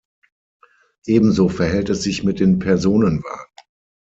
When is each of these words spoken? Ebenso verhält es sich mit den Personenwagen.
Ebenso 1.05 1.47
verhält 1.47 1.91
es 1.91 2.01
sich 2.01 2.23
mit 2.23 2.39
den 2.39 2.57
Personenwagen. 2.57 3.51